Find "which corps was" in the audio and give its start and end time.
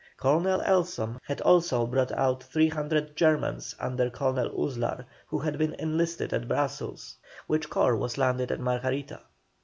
7.45-8.17